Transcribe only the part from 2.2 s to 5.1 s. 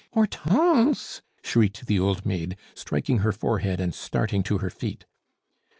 maid, striking her forehead, and starting to her feet.